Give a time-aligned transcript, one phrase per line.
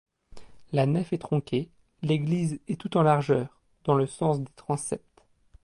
[0.71, 1.69] La nef est tronquée,
[2.01, 5.21] l'église est tout en largeur, dans le sens des transepts.